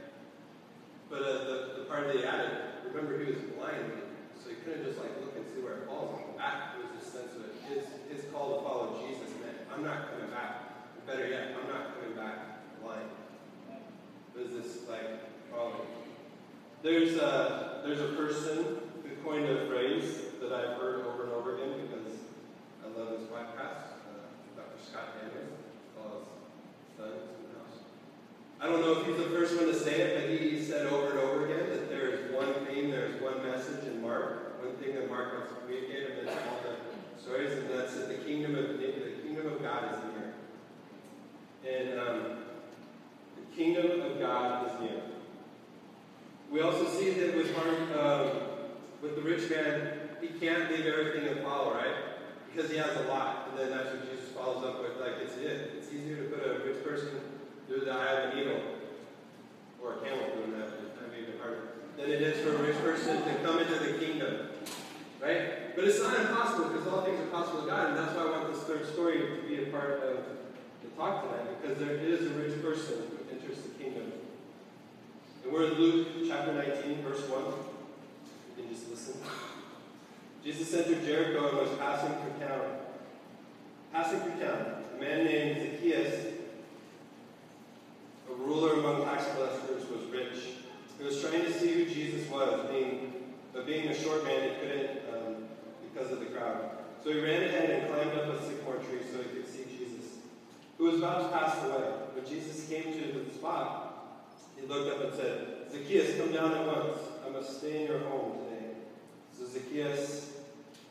But 1.10 1.22
uh, 1.22 1.46
the, 1.46 1.58
the 1.78 1.84
part 1.86 2.10
that 2.10 2.16
he 2.18 2.26
added, 2.26 2.86
remember 2.90 3.18
he 3.22 3.34
was 3.34 3.42
blind, 3.54 3.94
so 4.42 4.50
he 4.50 4.58
couldn't 4.66 4.86
just 4.86 4.98
like 4.98 5.14
look 5.22 5.38
and 5.38 5.46
see 5.54 5.62
where 5.62 5.82
it 5.82 5.90
falls. 5.90 6.18
There 6.18 6.82
was 6.82 6.94
this 6.98 7.14
sense 7.14 7.34
of 7.38 7.46
it. 7.46 7.54
His, 7.70 7.86
his 8.10 8.26
call 8.34 8.58
to 8.58 8.60
follow 8.66 9.02
Jesus 9.06 9.30
meant, 9.42 9.58
I'm 9.70 9.86
not 9.86 10.10
coming 10.10 10.30
back. 10.30 11.06
Better 11.06 11.30
yet, 11.30 11.54
I'm 11.54 11.70
not 11.70 11.94
coming 11.94 12.18
back 12.18 12.55
blind. 12.86 13.10
There's 14.36 14.52
this 14.52 14.88
like. 14.88 15.26
There's 16.86 17.16
a, 17.16 17.82
there's 17.84 18.00
a 18.00 18.14
person 18.14 18.78
who 19.02 19.16
coined 19.24 19.50
a 19.50 19.66
phrase 19.66 20.22
that 20.40 20.54
I've 20.54 20.78
heard 20.78 21.04
over 21.08 21.24
and 21.24 21.32
over 21.32 21.56
again 21.56 21.82
because 21.82 22.14
I 22.86 23.00
love 23.00 23.18
his 23.18 23.28
podcast, 23.28 23.98
uh, 24.06 24.30
Dr. 24.56 24.78
Scott 24.86 25.18
Daniels, 25.18 25.50
the 26.96 27.06
house. 27.58 27.82
I 28.62 28.68
don't 28.68 28.82
know 28.82 29.02
if 29.02 29.08
he's 29.08 29.18
the 29.18 29.34
first 29.34 29.56
one 29.58 29.66
to 29.66 29.74
say 29.74 30.00
it, 30.00 30.22
but 30.22 30.30
he 30.30 30.64
said 30.64 30.86
over 30.86 31.10
and 31.10 31.20
over 31.22 31.46
again 31.46 31.70
that 31.72 31.90
there 31.90 32.10
is 32.10 32.32
one 32.32 32.54
theme, 32.68 32.92
there 32.92 33.08
is 33.08 33.20
one 33.20 33.42
message 33.42 33.88
in 33.88 34.00
Mark, 34.00 34.64
one 34.64 34.76
thing 34.76 34.94
that 34.94 35.10
Mark 35.10 35.34
wants 35.34 35.54
to 35.54 35.60
communicate 35.62 36.20
amidst 36.20 36.38
all 36.46 36.60
the 36.62 37.20
stories, 37.20 37.52
and 37.52 37.68
that's 37.72 37.96
that 37.96 38.10
the 38.10 38.24
kingdom 38.24 38.54
of 38.54 38.78
the 38.78 38.94
kingdom 39.24 39.48
of 39.48 39.64
God 39.64 39.92
is 39.92 40.00
near. 40.14 40.34
And 41.66 42.00
um, 42.00 42.46
the 43.36 43.45
kingdom 43.56 44.02
of 44.02 44.20
God 44.20 44.68
is 44.68 44.82
near. 44.82 45.02
We 46.52 46.62
also 46.62 46.88
see 46.88 47.12
that 47.12 47.36
with 47.36 47.56
um, 47.58 48.30
with 49.02 49.16
the 49.16 49.22
rich 49.22 49.50
man, 49.50 50.00
he 50.22 50.28
can't 50.40 50.72
leave 50.72 50.86
everything 50.86 51.28
and 51.28 51.42
follow, 51.42 51.74
right? 51.74 51.96
Because 52.54 52.72
he 52.72 52.78
has 52.78 52.96
a 52.98 53.04
lot, 53.08 53.50
and 53.50 53.60
then 53.60 53.70
that's 53.70 53.94
what 53.94 54.10
Jesus 54.10 54.30
follows 54.30 54.64
up 54.64 54.82
with, 54.82 55.00
like 55.00 55.22
it's 55.22 55.36
it. 55.38 55.74
It's 55.78 55.94
easier 55.94 56.18
to 56.18 56.24
put 56.24 56.46
a 56.46 56.64
rich 56.66 56.84
person 56.84 57.20
through 57.68 57.82
the 57.82 57.92
eye 57.92 58.22
of 58.22 58.34
a 58.34 58.36
needle, 58.36 58.62
or 59.82 59.94
a 59.94 59.98
camel 59.98 60.30
through 60.34 60.52
that, 60.58 60.96
that'd 60.96 61.12
be 61.12 61.24
even 61.28 61.40
harder, 61.40 61.70
than 61.98 62.10
it 62.10 62.22
is 62.22 62.44
for 62.44 62.56
a 62.56 62.58
rich 62.60 62.78
person 62.78 63.24
to 63.24 63.36
come 63.44 63.60
into 63.60 63.74
the 63.74 63.98
kingdom, 63.98 64.50
right? 65.22 65.76
But 65.76 65.84
it's 65.86 66.02
not 66.02 66.20
impossible 66.20 66.70
because 66.70 66.88
all 66.88 67.02
things 67.02 67.20
are 67.20 67.28
possible 67.28 67.62
to 67.62 67.68
God, 67.68 67.90
and 67.90 67.98
that's 67.98 68.16
why 68.16 68.24
I 68.24 68.32
want 68.32 68.54
this 68.54 68.64
third 68.64 68.88
story 68.88 69.20
to 69.20 69.48
be 69.48 69.64
a 69.64 69.66
part 69.72 70.02
of 70.04 70.18
the 70.86 70.96
talk 70.96 71.24
tonight, 71.24 71.62
because 71.62 71.78
there 71.80 71.96
is 71.96 72.28
a 72.28 72.30
rich 72.36 72.62
person 72.62 72.96
who 73.10 73.36
enters 73.36 73.64
the 73.64 73.84
kingdom. 73.84 74.12
And 75.44 75.54
we're 75.54 75.72
in 75.72 75.74
Luke 75.74 76.08
chapter 76.28 76.54
19, 76.54 77.04
verse 77.04 77.28
1. 77.30 77.44
You 78.58 78.64
can 78.64 78.74
just 78.74 78.90
listen. 78.90 79.20
Jesus 80.44 80.74
entered 80.74 81.04
Jericho 81.04 81.50
and 81.50 81.58
was 81.58 81.78
passing 81.80 82.14
through 82.22 82.48
town. 82.48 82.62
Passing 83.92 84.20
through 84.20 84.46
town, 84.46 84.84
a 84.96 85.02
man 85.02 85.26
named 85.26 85.62
Zacchaeus, 85.62 86.34
a 88.30 88.34
ruler 88.34 88.74
among 88.74 89.06
tax 89.06 89.26
collectors, 89.34 89.90
was 89.90 90.04
rich. 90.12 90.44
He 90.98 91.04
was 91.04 91.22
trying 91.22 91.46
to 91.46 91.54
see 91.54 91.74
who 91.74 91.86
Jesus 91.86 92.30
was, 92.30 92.70
being, 92.70 93.14
but 93.54 93.66
being 93.66 93.88
a 93.88 93.96
short 93.96 94.24
man, 94.24 94.50
he 94.50 94.56
couldn't 94.60 94.90
um, 95.14 95.36
because 95.94 96.12
of 96.12 96.20
the 96.20 96.28
crowd. 96.28 96.70
So 97.04 97.12
he 97.12 97.20
ran 97.20 97.44
ahead 97.44 97.70
and 97.70 97.94
climbed 97.94 98.18
up 98.18 98.40
a 98.40 98.46
sycamore 98.46 98.78
tree 98.78 99.00
so 99.12 99.20
he 99.20 99.30
could 99.30 99.45
was 100.96 101.04
about 101.04 101.32
to 101.32 101.38
pass 101.38 101.64
away. 101.66 101.92
When 102.14 102.26
Jesus 102.26 102.70
came 102.70 102.94
to 102.94 103.20
the 103.20 103.34
spot, 103.34 104.32
he 104.56 104.66
looked 104.66 104.96
up 104.96 105.04
and 105.04 105.14
said, 105.14 105.48
Zacchaeus, 105.70 106.18
come 106.18 106.32
down 106.32 106.54
at 106.54 106.66
once. 106.66 107.00
I 107.26 107.30
must 107.30 107.60
stay 107.60 107.82
in 107.82 107.88
your 107.88 108.00
home 108.00 108.40
today. 108.46 108.80
So 109.38 109.46
Zacchaeus, 109.46 110.32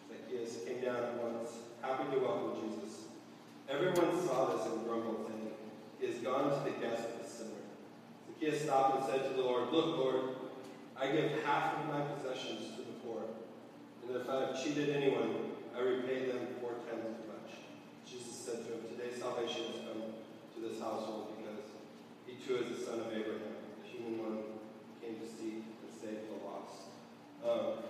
Zacchaeus 0.09 0.65
came 0.67 0.85
down 0.85 0.97
at 0.97 1.15
once, 1.23 1.51
happy 1.81 2.05
to 2.13 2.19
welcome 2.21 2.61
Jesus. 2.61 3.05
Everyone 3.69 4.21
saw 4.27 4.53
this 4.53 4.67
and 4.67 4.85
grumbled, 4.85 5.27
saying, 5.27 5.53
He 6.01 6.07
has 6.07 6.17
gone 6.17 6.53
to 6.53 6.71
the 6.71 6.77
guest 6.77 7.09
of 7.09 7.23
the 7.23 7.29
sinner. 7.29 7.65
Zacchaeus 8.29 8.63
stopped 8.63 9.01
and 9.01 9.07
said 9.09 9.31
to 9.31 9.37
the 9.37 9.43
Lord, 9.43 9.73
Look, 9.73 9.97
Lord, 9.97 10.21
I 11.01 11.11
give 11.13 11.43
half 11.45 11.79
of 11.79 11.89
my 11.89 12.03
possessions 12.03 12.77
to 12.77 12.83
the 12.83 13.01
poor, 13.03 13.23
and 14.07 14.15
if 14.15 14.29
I 14.29 14.41
have 14.41 14.63
cheated 14.63 14.91
anyone, 14.91 15.53
I 15.75 15.81
repay 15.81 16.27
them 16.27 16.49
four 16.61 16.73
times 16.85 17.09
as 17.09 17.27
much. 17.27 17.57
Jesus 18.07 18.37
said 18.37 18.67
to 18.67 18.73
him, 18.75 18.81
Today 18.95 19.19
salvation 19.19 19.63
is 19.75 19.94
to 20.55 20.69
this 20.69 20.81
household 20.81 21.35
because 21.37 21.67
he 22.27 22.35
too 22.47 22.63
is 22.63 22.79
the 22.79 22.85
son 22.85 23.01
of 23.01 23.07
Abraham. 23.07 23.59
The 23.83 23.89
human 23.91 24.19
one 24.23 24.39
came 25.03 25.19
to 25.19 25.27
seek 25.27 25.67
and 25.67 25.91
save 25.91 26.31
the 26.31 26.39
lost. 26.47 26.95
Um, 27.43 27.83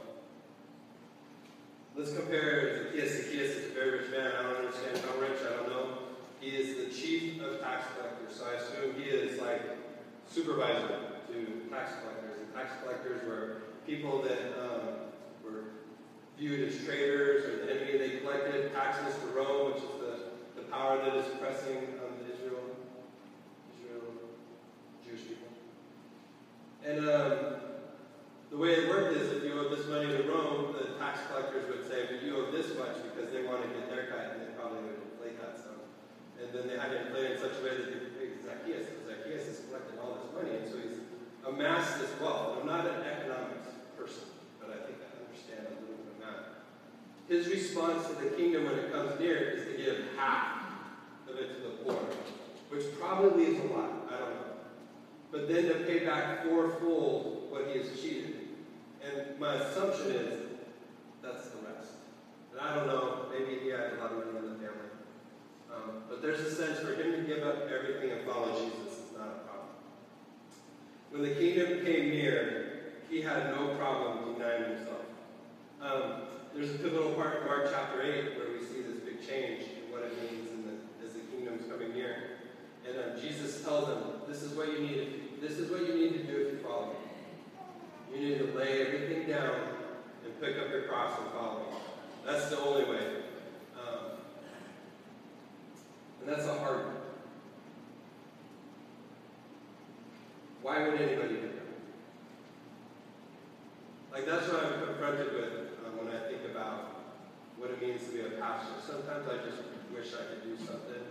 let's 1.97 2.14
compare 2.16 2.88
Zacchaeus. 2.88 3.25
Zacchaeus 3.25 3.50
is 3.56 3.71
a 3.71 3.75
very 3.75 4.00
rich 4.00 4.11
man. 4.11 4.33
I 4.33 4.42
don't 4.42 4.56
understand 4.56 4.99
how 5.04 5.21
rich, 5.21 5.38
I 5.44 5.56
don't 5.56 5.68
know. 5.68 5.99
He 6.40 6.50
is 6.56 6.76
the 6.76 6.94
chief 6.94 7.40
of 7.42 7.61
tax 7.61 7.85
collectors, 7.97 8.37
so 8.37 8.47
I 8.47 8.56
assume 8.56 8.94
he 9.00 9.09
is 9.09 9.40
like 9.40 9.62
supervisor 10.26 11.00
to 11.28 11.68
tax 11.71 11.92
collectors. 12.00 12.40
And 12.40 12.54
tax 12.54 12.73
collectors 12.83 13.26
were 13.26 13.62
people 13.87 14.23
that 14.23 14.56
um, 14.61 15.12
were 15.44 15.64
viewed 16.38 16.68
as 16.68 16.83
traitors 16.85 17.44
or 17.44 17.64
the 17.64 17.73
enemy. 17.73 17.99
They 17.99 18.21
collected 18.21 18.73
taxes 18.75 19.14
to 19.21 19.26
Rome, 19.28 19.73
which 19.73 19.83
is 19.83 20.00
the 20.00 20.04
The 28.54 28.62
way 28.62 28.70
it 28.70 28.88
worked 28.88 29.18
is 29.18 29.34
if 29.34 29.42
you 29.42 29.58
owed 29.58 29.75
this 29.75 29.82
money 29.90 30.06
to 30.14 30.30
Rome, 30.30 30.78
the 30.78 30.94
tax 30.94 31.26
collectors 31.26 31.66
would 31.66 31.90
say, 31.90 32.06
well, 32.06 32.23
you 32.23 32.38
owe 32.38 32.54
this 32.54 32.70
much 32.78 33.02
because 33.02 33.34
they 33.34 33.42
want 33.42 33.66
to 33.66 33.68
get 33.75 33.90
their 33.90 34.06
cut, 34.06 34.30
and 34.30 34.46
they 34.46 34.54
probably 34.54 34.78
would 34.87 35.02
inflate 35.11 35.42
that 35.42 35.58
sum. 35.58 35.82
And 36.38 36.54
then 36.54 36.70
they 36.70 36.78
had 36.78 36.94
to 36.94 37.02
inflate 37.02 37.34
in 37.34 37.38
such 37.42 37.58
a 37.58 37.62
way 37.66 37.75
that 37.75 37.90
they 37.90 37.99
could 37.99 38.14
pay 38.14 38.30
Zacchaeus. 38.38 38.87
And 38.94 39.11
Zacchaeus 39.11 39.42
has 39.50 39.58
collected 39.66 39.99
all 39.99 40.23
this 40.23 40.30
money, 40.30 40.54
and 40.54 40.70
so 40.70 40.78
he's 40.78 41.02
amassed 41.42 41.99
this 41.99 42.14
wealth. 42.23 42.62
I'm 42.62 42.70
not 42.70 42.87
an 42.87 43.02
economics 43.02 43.75
person, 43.99 44.30
but 44.62 44.70
I 44.70 44.87
think 44.87 45.02
I 45.02 45.11
understand 45.18 45.75
a 45.75 45.75
little 45.75 45.99
bit 46.06 46.14
of 46.14 46.18
that. 46.23 46.62
His 47.26 47.50
response 47.50 48.06
to 48.06 48.14
the 48.23 48.38
kingdom 48.38 48.70
when 48.70 48.78
it 48.78 48.94
comes 48.94 49.18
near 49.18 49.50
is 49.50 49.66
to 49.66 49.75
give 49.75 50.14
half 50.14 50.62
of 51.26 51.34
it 51.42 51.58
to 51.58 51.58
the 51.58 51.75
poor, 51.82 51.99
which 52.70 52.87
probably 53.02 53.50
is 53.50 53.58
a 53.66 53.75
lot. 53.75 54.06
I 54.06 54.14
don't 54.14 54.30
know. 54.30 54.54
But 55.34 55.50
then 55.50 55.66
to 55.75 55.75
pay 55.90 56.06
back 56.06 56.46
fourfold 56.46 57.50
what 57.50 57.66
he 57.66 57.82
has 57.82 57.90
cheated. 58.00 58.33
And 59.04 59.38
my 59.38 59.54
assumption 59.54 60.12
is 60.12 60.40
that's 61.23 61.49
the 61.49 61.58
rest. 61.68 61.92
And 62.52 62.61
I 62.61 62.75
don't 62.75 62.87
know, 62.87 63.26
maybe 63.30 63.61
he 63.61 63.68
had 63.68 63.92
a 63.92 64.00
lot 64.00 64.12
of 64.12 64.18
money 64.18 64.38
in 64.38 64.52
the 64.52 64.58
family. 64.58 64.90
Um, 65.73 66.04
but 66.08 66.23
there's 66.23 66.40
a 66.40 66.54
sense 66.54 66.78
for 66.78 66.94
him 66.94 67.12
to 67.12 67.23
give 67.23 67.42
up 67.42 67.68
everything 67.68 68.11
and 68.12 68.26
follow 68.26 68.52
Jesus 68.52 68.92
is 68.92 69.12
not 69.16 69.26
a 69.26 69.40
problem. 69.49 69.75
When 71.11 71.23
the 71.23 71.34
kingdom 71.34 71.84
came 71.84 72.11
near, 72.11 72.92
he 73.11 73.20
had 73.20 73.54
no 73.56 73.75
problem 73.76 74.34
denying 74.34 74.76
himself. 74.76 75.04
Um, 75.82 76.23
there's 76.54 76.70
a 76.70 76.78
pivotal 76.78 77.12
part 77.14 77.42
in 77.42 77.46
Mark 77.46 77.68
chapter 77.70 78.00
8 78.00 78.37
where 78.37 78.52
we 78.52 78.64
see 78.64 78.82
this 78.82 79.00
big 79.04 79.26
change 79.26 79.62
in 79.62 79.92
what 79.92 80.02
it 80.02 80.14
means 80.23 80.49
the, 80.64 81.06
as 81.06 81.14
the 81.14 81.20
kingdom's 81.20 81.70
coming 81.70 81.92
near. 81.92 82.38
And 82.87 82.96
um, 82.96 83.20
Jesus 83.20 83.62
tells 83.62 83.88
them, 83.88 84.23
this 84.28 84.42
is 84.42 84.56
what 84.56 84.73
you 84.73 84.78
need. 84.78 85.40
This 85.40 85.58
is 85.58 85.70
what 85.70 85.87
you 85.87 85.94
need 85.94 86.12
to 86.12 86.23
do 86.25 86.46
if 86.46 86.52
you 86.52 86.58
follow 86.61 86.88
me. 86.88 87.13
You 88.14 88.21
need 88.21 88.38
to 88.38 88.56
lay 88.56 88.87
everything 88.87 89.28
down 89.28 89.56
and 90.25 90.40
pick 90.40 90.56
up 90.59 90.71
your 90.71 90.83
cross 90.83 91.18
and 91.21 91.30
follow 91.33 91.59
me. 91.59 91.76
That's 92.25 92.49
the 92.49 92.61
only 92.61 92.85
way. 92.85 93.06
Um, 93.76 94.12
and 96.21 96.28
that's 96.28 96.47
a 96.47 96.54
hard 96.54 96.87
one. 96.87 96.97
Why 100.62 100.88
would 100.88 101.00
anybody 101.00 101.35
do 101.35 101.40
that? 101.42 101.64
Like 104.12 104.26
that's 104.26 104.47
what 104.49 104.64
I'm 104.64 104.87
confronted 104.87 105.35
with 105.35 105.52
um, 105.85 105.99
when 105.99 106.14
I 106.14 106.21
think 106.28 106.40
about 106.50 107.02
what 107.59 107.71
it 107.71 107.83
means 107.83 108.04
to 108.06 108.12
be 108.12 108.21
a 108.21 108.40
pastor. 108.40 108.78
Sometimes 108.80 109.28
I 109.28 109.44
just 109.44 109.61
wish 109.92 110.14
I 110.14 110.25
could 110.30 110.44
do 110.44 110.56
something 110.64 111.02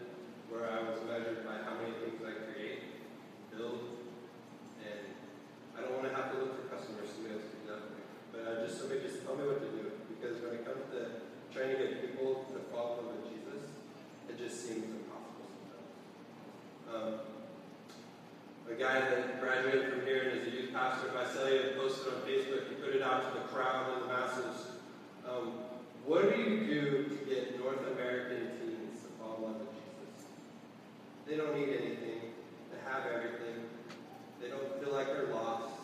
where 0.49 0.71
I 0.71 0.81
was 0.89 0.99
measured 1.05 1.45
by 1.45 1.59
how 1.67 1.75
many 1.75 1.91
things 1.99 2.23
I 2.23 2.31
create, 2.47 2.79
build, 3.51 4.07
and 4.81 5.03
I 5.77 5.81
don't 5.81 5.93
want 5.97 6.05
to 6.09 6.13
have 6.15 6.31
to 6.33 6.37
look 6.37 6.53
for 6.57 6.65
customers 6.75 7.09
to 7.13 7.19
able 7.25 7.41
to 7.41 7.49
do 7.53 7.61
that. 7.69 7.83
But 8.31 8.41
I 8.45 8.51
just 8.65 8.79
somebody 8.79 9.01
just 9.01 9.25
tell 9.25 9.35
me 9.35 9.45
what 9.45 9.61
to 9.61 9.69
do 9.73 9.91
because 10.13 10.41
when 10.41 10.57
it 10.57 10.63
comes 10.65 10.85
to 10.93 11.25
trying 11.53 11.73
to 11.73 11.77
get 11.77 12.01
people 12.01 12.45
to 12.53 12.59
follow 12.73 13.13
with 13.13 13.29
Jesus, 13.29 13.69
it 14.29 14.37
just 14.37 14.57
seems 14.57 14.85
impossible 14.89 15.49
sometimes. 15.53 15.89
Um, 16.89 17.33
a 18.69 18.75
guy 18.75 18.99
that 18.99 19.41
graduated 19.41 19.91
from 19.91 20.05
here 20.05 20.29
and 20.29 20.41
is 20.41 20.47
a 20.47 20.51
youth 20.51 20.73
pastor, 20.73 21.11
Visalia, 21.11 21.73
posted 21.77 22.13
on 22.13 22.21
Facebook, 22.21 22.69
he 22.69 22.75
put 22.75 22.95
it 22.95 23.01
out 23.01 23.21
to 23.27 23.39
the 23.39 23.45
crowd 23.47 23.93
and 23.93 24.03
the 24.03 24.07
masses. 24.07 24.67
Um, 25.27 25.53
what 26.05 26.33
do 26.33 26.41
you 26.41 26.59
do 26.65 27.03
to 27.03 27.15
get 27.29 27.59
North 27.59 27.79
American 27.91 28.47
teens 28.59 29.01
to 29.03 29.09
fall 29.19 29.37
in 29.37 29.43
love 29.43 29.59
with 29.59 29.69
Jesus? 29.71 30.25
They 31.27 31.35
don't 31.37 31.55
need 31.55 31.69
anything. 31.69 32.33
They 32.71 32.79
have 32.89 33.05
everything. 33.05 33.63
They 34.41 34.49
don't 34.49 34.81
feel 34.83 34.93
like 34.93 35.07
they're 35.07 35.33
lost. 35.33 35.75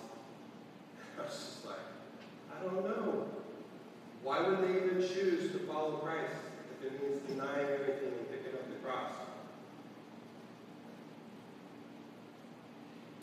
I 1.17 1.23
was 1.23 1.31
just 1.31 1.65
like, 1.65 1.85
I 2.53 2.63
don't 2.63 2.83
know. 2.83 3.27
Why 4.23 4.41
would 4.41 4.59
they 4.59 4.77
even 4.77 4.99
choose 4.99 5.51
to 5.51 5.59
follow 5.59 5.97
Christ 5.97 6.35
if 6.81 6.87
it 6.87 7.01
means 7.01 7.21
denying 7.27 7.67
everything 7.67 8.13
and 8.17 8.29
picking 8.29 8.53
up 8.53 8.67
the 8.69 8.75
cross? 8.85 9.13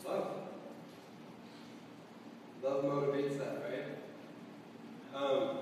Love. 0.07 0.27
Love 2.63 2.83
motivates 2.85 3.37
that, 3.37 3.61
right? 3.69 3.85
Um, 5.13 5.57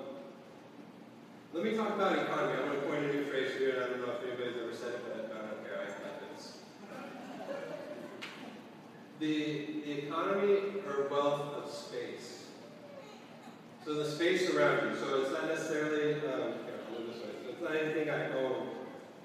let 1.53 1.63
me 1.63 1.75
talk 1.75 1.95
about 1.95 2.13
economy. 2.13 2.53
I'm 2.53 2.67
going 2.67 2.79
to 2.79 2.85
coin 2.85 3.03
a 3.05 3.13
new 3.13 3.23
phrase 3.25 3.57
here, 3.57 3.75
and 3.75 3.83
I 3.83 3.87
don't 3.87 4.01
know 4.05 4.13
if 4.13 4.23
anybody's 4.27 4.61
ever 4.61 4.75
said 4.75 4.93
it, 4.93 5.01
but 5.07 5.13
I 5.13 5.47
don't 5.47 5.63
care. 5.63 5.81
I 5.81 5.85
got 5.87 6.35
this. 6.35 6.57
The, 9.19 9.81
the 9.85 10.05
economy 10.05 10.59
or 10.87 11.07
wealth 11.09 11.55
of 11.55 11.71
space. 11.71 12.45
So 13.85 13.93
the 13.93 14.09
space 14.09 14.49
around 14.49 14.89
you. 14.89 14.97
So 14.97 15.21
it's 15.21 15.31
not 15.31 15.47
necessarily, 15.47 16.15
um, 16.15 16.53
here. 16.65 16.81
So 16.89 17.49
it's 17.49 17.61
not 17.61 17.75
anything 17.75 18.09
I 18.09 18.31
own, 18.33 18.69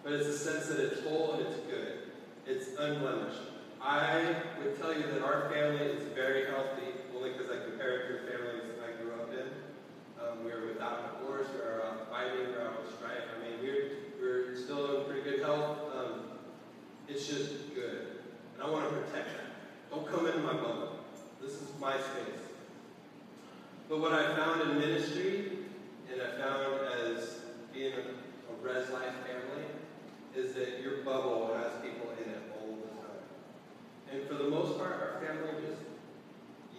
but 0.04 0.12
it's 0.12 0.26
a 0.26 0.38
sense 0.38 0.66
that 0.66 0.78
it's 0.78 1.02
whole 1.02 1.32
and 1.34 1.46
it's 1.46 1.56
good. 1.66 1.98
It's 2.46 2.78
unblemished. 2.78 3.40
I 3.82 4.36
would 4.62 4.78
tell 4.80 4.94
you 4.94 5.06
that 5.12 5.22
our 5.22 5.50
family 5.50 5.86
is 5.86 6.02
very 6.14 6.46
healthy, 6.46 6.92
only 7.16 7.30
because 7.30 7.50
I 7.50 7.64
compare 7.64 8.00
it 8.00 8.08
to 8.08 8.12
the 8.12 8.30
families 8.30 8.62
that 8.68 8.84
I 8.86 9.02
grew 9.02 9.12
up 9.14 9.32
in. 9.32 9.48
Um, 10.22 10.44
we 10.44 10.52
are 10.52 10.66
without 10.66 11.18
divorce, 11.18 11.46
we 11.54 11.60
are 11.60 11.82
out 11.82 12.10
fighting, 12.10 12.52
we're 12.52 12.60
out 12.60 12.82
with 12.82 12.94
strife. 12.94 13.24
I 13.34 13.42
mean, 13.42 13.58
we're, 13.62 13.90
we're 14.20 14.56
still 14.56 15.00
in 15.00 15.06
pretty 15.06 15.22
good 15.22 15.40
health. 15.42 15.78
Um, 15.96 16.20
it's 17.08 17.26
just 17.26 17.74
good. 17.74 18.08
And 18.54 18.62
I 18.62 18.70
want 18.70 18.88
to 18.88 18.94
protect 18.94 19.28
that. 19.28 19.49
Don't 19.90 20.06
come 20.06 20.26
into 20.26 20.38
my 20.38 20.52
bubble. 20.52 21.00
This 21.42 21.54
is 21.54 21.68
my 21.80 21.94
space. 21.94 22.46
But 23.88 23.98
what 23.98 24.12
I 24.12 24.36
found 24.36 24.62
in 24.62 24.78
ministry, 24.78 25.50
and 26.06 26.22
I 26.22 26.40
found 26.40 26.86
as 26.86 27.40
being 27.74 27.94
a, 27.94 27.98
a 27.98 28.54
res 28.62 28.88
life 28.90 29.18
family, 29.26 29.66
is 30.36 30.54
that 30.54 30.80
your 30.80 31.02
bubble 31.02 31.58
has 31.58 31.82
people 31.82 32.14
in 32.22 32.30
it 32.30 32.54
all 32.54 32.78
the 32.78 32.86
time. 33.02 33.18
And 34.14 34.28
for 34.28 34.34
the 34.34 34.48
most 34.48 34.78
part, 34.78 34.94
our 34.94 35.18
family 35.26 35.58
just 35.66 35.82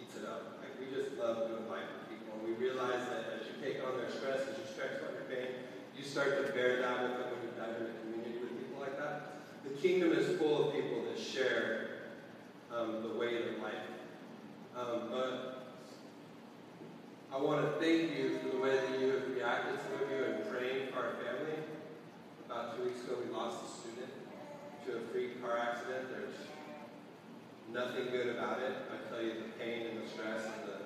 eats 0.00 0.16
it 0.16 0.24
up. 0.24 0.64
Like 0.64 0.72
we 0.80 0.88
just 0.88 1.18
love 1.20 1.52
life 1.68 1.84
with 1.92 2.16
people. 2.16 2.32
And 2.40 2.48
we 2.48 2.56
realize 2.56 3.04
that 3.12 3.28
as 3.36 3.44
you 3.44 3.60
take 3.60 3.84
on 3.84 4.00
their 4.00 4.08
stress, 4.08 4.40
as 4.48 4.56
you 4.56 4.64
stretch 4.72 5.04
out 5.04 5.12
your 5.12 5.28
pain, 5.28 5.52
you 5.92 6.02
start 6.02 6.40
to 6.40 6.52
bear 6.54 6.80
down 6.80 7.04
with 7.04 7.12
them 7.20 7.28
when 7.28 7.44
you 7.44 7.52
dive 7.60 7.76
into 7.76 7.92
community 8.00 8.40
with 8.40 8.56
people 8.56 8.80
like 8.80 8.96
that. 8.96 9.36
The 9.68 9.76
kingdom 9.76 10.16
is 10.16 10.40
full 10.40 10.68
of 10.68 10.72
people 10.72 11.04
that 11.12 11.20
share 11.20 11.91
um, 12.76 13.02
the 13.02 13.14
weight 13.18 13.36
of 13.48 13.62
life. 13.62 13.86
Um, 14.76 15.08
but 15.10 15.76
I 17.32 17.36
want 17.36 17.60
to 17.60 17.80
thank 17.80 18.16
you 18.16 18.38
for 18.38 18.56
the 18.56 18.62
way 18.62 18.76
that 18.76 19.00
you 19.00 19.08
have 19.08 19.28
reacted, 19.28 19.78
some 19.80 20.02
of 20.02 20.10
you, 20.10 20.24
in 20.24 20.46
praying 20.50 20.92
for 20.92 20.98
our 20.98 21.12
family. 21.20 21.60
About 22.46 22.76
two 22.76 22.84
weeks 22.84 23.04
ago, 23.04 23.16
we 23.24 23.32
lost 23.32 23.64
a 23.64 23.68
student 23.68 24.12
to 24.86 24.96
a 24.96 25.00
freak 25.12 25.42
car 25.42 25.58
accident. 25.58 26.08
There's 26.08 26.36
nothing 27.72 28.10
good 28.10 28.36
about 28.36 28.60
it. 28.60 28.72
I 28.88 29.08
tell 29.08 29.22
you, 29.22 29.32
the 29.34 29.52
pain 29.60 29.86
and 29.88 30.02
the 30.02 30.08
stress 30.08 30.44
and 30.44 30.68
the, 30.68 30.78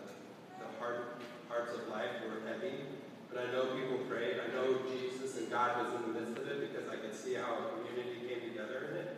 the 0.59 0.69
hard 0.79 1.23
parts 1.49 1.75
of 1.75 1.89
life 1.89 2.23
were 2.27 2.47
heavy. 2.47 2.83
But 3.31 3.47
I 3.47 3.53
know 3.53 3.75
people 3.75 3.99
prayed. 4.11 4.37
I 4.43 4.53
know 4.55 4.79
Jesus 4.91 5.39
and 5.39 5.51
God 5.51 5.83
was 5.83 5.95
in 5.95 6.13
the 6.13 6.21
midst 6.21 6.39
of 6.39 6.47
it 6.47 6.73
because 6.73 6.89
I 6.91 6.97
could 6.97 7.15
see 7.15 7.35
how 7.35 7.59
a 7.59 7.79
community 7.79 8.27
came 8.27 8.51
together 8.51 8.91
in 8.91 8.97
it. 8.99 9.16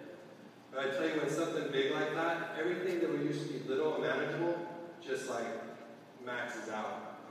But 0.78 0.94
I 0.94 0.94
tell 0.94 1.10
you, 1.10 1.18
when 1.18 1.26
something 1.26 1.74
big 1.74 1.90
like 1.90 2.14
that, 2.14 2.54
everything 2.54 3.02
that 3.02 3.10
we 3.10 3.26
used 3.26 3.42
to 3.42 3.48
be 3.50 3.58
little 3.66 3.98
and 3.98 4.06
manageable 4.06 4.54
just 5.02 5.26
like 5.26 5.50
maxes 6.22 6.70
out 6.70 7.26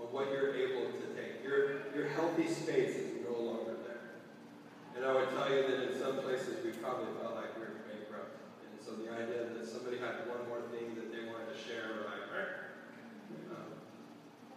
of 0.00 0.08
what 0.08 0.32
you're 0.32 0.56
able 0.56 0.88
to 0.88 1.06
take. 1.12 1.44
Your, 1.44 1.92
your 1.92 2.08
healthy 2.16 2.48
space 2.48 2.96
is 2.96 3.20
no 3.20 3.36
longer 3.36 3.76
there. 3.84 4.24
And 4.96 5.04
I 5.04 5.12
would 5.12 5.28
tell 5.28 5.52
you 5.52 5.60
that 5.68 5.92
in 5.92 6.00
some 6.00 6.24
places 6.24 6.64
we 6.64 6.72
probably 6.80 7.12
felt 7.20 7.36
like 7.36 7.52
we 7.60 7.68
were 7.68 7.84
bankrupt. 7.84 8.48
And 8.64 8.80
so 8.80 8.96
the 8.96 9.12
idea 9.12 9.52
that 9.60 9.68
somebody 9.68 10.00
had 10.00 10.24
one 10.24 10.48
more 10.48 10.64
thing 10.72 10.96
that 10.96 11.12
they 11.12 11.28
wanted 11.28 11.52
to 11.52 11.58
share, 11.60 11.84
we're 12.00 12.08
like, 12.08 12.32
right. 12.32 13.60
Um, 13.60 13.76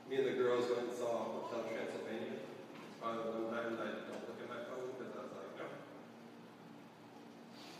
me 0.07 0.23
and 0.23 0.31
the 0.31 0.39
girls 0.39 0.71
went 0.71 0.87
and 0.87 0.95
saw 0.95 1.43
Hotel 1.43 1.67
Transylvania. 1.67 2.39
It's 2.39 2.95
probably 3.03 3.19
the 3.19 3.35
one 3.35 3.51
time 3.51 3.75
that 3.75 3.83
I 3.83 3.91
don't 4.07 4.23
look 4.31 4.39
at 4.39 4.47
my 4.47 4.63
phone 4.71 4.95
because 4.95 5.11
I 5.11 5.27
was 5.27 5.35
like, 5.35 5.59
no. 5.59 5.67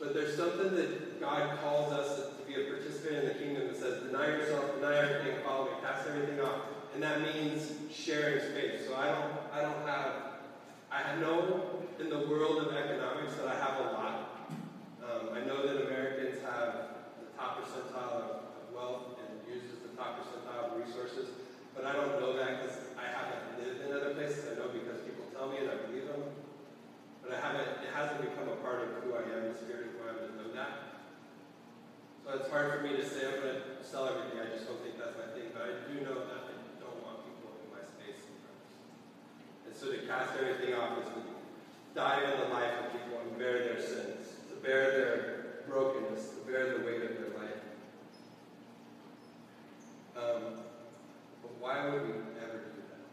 But 0.04 0.14
there's 0.14 0.36
something 0.36 0.76
that 0.76 1.22
God 1.22 1.60
calls 1.64 1.94
us 1.94 2.28
to 2.38 2.46
be 2.46 2.60
a 2.60 2.66
participant 2.68 3.24
in 3.24 3.28
the 3.30 3.36
kingdom 3.36 3.68
that 3.68 3.78
says, 3.78 4.04
deny 4.04 4.28
yourself, 4.28 4.76
deny 4.76 4.98
everything, 4.98 5.40
follow 5.46 5.66
me, 5.66 5.72
cast 5.82 6.10
everything 6.10 6.42
off 6.42 6.74
and 6.94 7.02
that 7.02 7.22
means 7.22 7.74
sharing 7.92 8.40
space. 8.40 8.86
So 8.86 8.96
I 8.96 9.08
don't, 9.10 9.34
I 9.52 9.62
don't 9.62 9.82
have, 9.88 10.14
I 10.92 11.16
know 11.20 11.82
in 12.00 12.10
the 12.10 12.30
world 12.30 12.62
of 12.62 12.74
economics 12.74 13.34
that 13.36 13.48
I 13.48 13.58
have 13.58 13.80
a 13.82 13.88
lot. 13.98 14.16
Um, 15.02 15.34
I 15.34 15.42
know 15.42 15.66
that 15.66 15.90
Americans 15.90 16.38
have 16.46 17.02
the 17.18 17.34
top 17.36 17.58
percentile 17.58 18.14
of, 18.14 18.30
of 18.46 18.66
wealth 18.74 19.18
and 19.18 19.42
uses 19.50 19.82
the 19.82 19.98
top 19.98 20.22
percentile 20.22 20.74
of 20.74 20.86
resources, 20.86 21.30
but 21.76 21.86
I 21.86 21.94
don't 21.94 22.22
know 22.22 22.38
that 22.38 22.62
because 22.62 22.78
I 22.94 23.10
haven't 23.10 23.58
lived 23.58 23.82
in 23.82 23.90
other 23.90 24.14
places. 24.14 24.46
I 24.54 24.62
know 24.62 24.70
because 24.70 25.02
people 25.02 25.26
tell 25.34 25.50
me 25.50 25.66
and 25.66 25.70
I 25.70 25.76
believe 25.90 26.08
them, 26.08 26.22
but 27.26 27.34
I 27.34 27.42
haven't. 27.42 27.82
It 27.82 27.90
hasn't 27.94 28.22
become 28.22 28.54
a 28.54 28.58
part 28.62 28.86
of 28.86 29.02
who 29.02 29.18
I 29.18 29.26
am, 29.34 29.50
the 29.50 29.58
spirit 29.58 29.90
of 29.90 29.92
who 29.98 30.02
I 30.06 30.10
am 30.14 30.18
to 30.30 30.32
know 30.38 30.50
that. 30.54 30.94
So 32.34 32.40
it's 32.40 32.50
hard 32.50 32.74
for 32.74 32.82
me 32.82 32.98
to 32.98 33.06
say 33.06 33.30
I'm 33.30 33.46
going 33.46 33.62
to 33.62 33.78
sell 33.86 34.10
everything. 34.10 34.42
I 34.42 34.50
just 34.50 34.66
don't 34.66 34.82
think 34.82 34.98
that's 34.98 35.14
my 35.14 35.30
thing, 35.38 35.54
but 35.54 35.70
I 35.70 35.86
do 35.86 36.02
know 36.02 36.18
that. 36.18 36.50
I 36.50 36.82
don't 36.82 36.98
want 37.06 37.22
people 37.30 37.54
in 37.62 37.70
my 37.70 37.86
space. 37.86 38.26
And 39.70 39.70
so 39.70 39.94
to 39.94 40.02
cast 40.10 40.34
everything 40.42 40.74
off 40.74 40.98
is 40.98 41.14
to 41.14 41.22
die 41.94 42.26
in 42.26 42.34
the 42.42 42.50
life 42.50 42.74
of 42.82 42.90
people 42.90 43.22
and 43.22 43.38
bear 43.38 43.70
their 43.70 43.78
sins. 43.78 44.50
To 44.50 44.58
bear 44.66 44.98
their 44.98 45.62
brokenness, 45.70 46.34
to 46.34 46.42
bear 46.50 46.74
the 46.74 46.82
weight 46.82 47.06
of 47.06 47.22
their 47.22 47.38
life. 47.38 47.62
Um, 50.18 50.66
but 51.46 51.54
why 51.62 51.86
would 51.86 52.02
we 52.02 52.18
ever 52.42 52.66
do 52.66 52.82
that? 52.90 53.06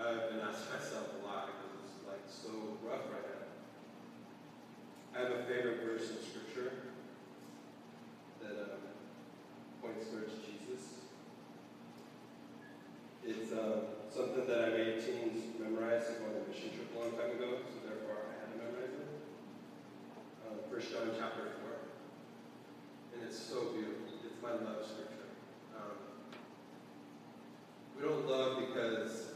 I've 0.00 0.32
been 0.32 0.40
asked 0.40 0.72
myself 0.72 1.20
a 1.20 1.22
lot 1.28 1.52
because 1.52 1.84
it's 1.84 2.00
like 2.08 2.24
so 2.24 2.80
rough 2.80 3.04
right 3.12 3.28
now. 3.28 3.44
I 5.12 5.20
have 5.20 5.36
a 5.36 5.44
favorite 5.44 5.84
verse 5.84 6.08
in 6.08 6.16
Scripture 6.24 6.94
that 8.44 8.60
um, 8.60 8.84
points 9.80 10.04
towards 10.10 10.34
Jesus. 10.44 11.08
It's 13.24 13.52
um, 13.52 13.88
something 14.12 14.46
that 14.46 14.60
I 14.60 14.68
made 14.76 15.00
teens 15.00 15.56
memorize 15.58 16.04
on 16.20 16.36
a 16.36 16.44
mission 16.44 16.68
trip 16.76 16.92
a 16.92 16.98
long 17.00 17.16
time 17.16 17.32
ago, 17.32 17.64
so 17.64 17.80
therefore 17.88 18.28
I 18.28 18.44
had 18.44 18.52
to 18.52 18.60
memorize 18.60 18.92
it. 18.92 19.08
Um, 20.44 20.60
1 20.68 20.76
John 20.92 21.16
chapter 21.16 21.56
4. 21.62 21.72
And 23.16 23.24
it's 23.24 23.38
so 23.38 23.72
beautiful. 23.72 24.12
It's 24.20 24.36
my 24.42 24.52
love 24.52 24.84
scripture. 24.84 25.32
Um, 25.72 25.96
we 27.96 28.04
don't 28.04 28.28
love 28.28 28.60
because 28.60 29.32